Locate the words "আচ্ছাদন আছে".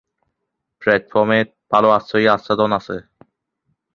2.35-2.95